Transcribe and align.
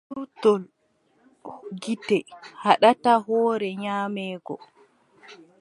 Purtol 0.09 0.61
gite 1.81 2.17
haɗataa 2.63 3.19
hoore 3.25 3.69
nyaameego. 3.81 4.53